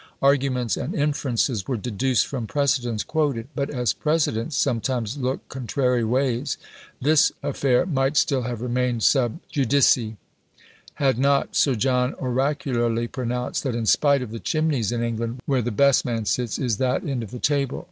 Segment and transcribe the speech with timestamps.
[0.23, 6.57] Arguments and inferences were deduced from precedents quoted; but as precedents sometimes look contrary ways,
[6.99, 9.99] this affair might still have remained sub judice,
[10.95, 15.61] had not Sir John oracularly pronounced that "in spite of the chimneys in England, where
[15.61, 17.79] the best man sits, is that end of the table."